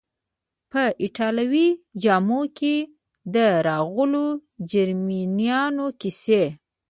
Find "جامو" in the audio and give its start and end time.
2.03-2.41